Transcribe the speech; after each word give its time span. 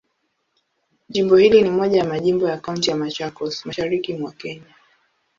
Jimbo 1.09 1.35
hili 1.37 1.61
ni 1.61 1.69
moja 1.69 1.97
ya 1.99 2.05
majimbo 2.05 2.47
ya 2.49 2.57
Kaunti 2.57 2.89
ya 2.89 2.95
Machakos, 2.95 3.65
Mashariki 3.65 4.13
mwa 4.13 4.31
Kenya. 4.31 4.75